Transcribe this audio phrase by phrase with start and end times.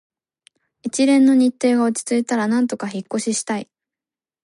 [0.81, 3.69] 一連の日程が落ち着いたら、なんとか引っ越ししたい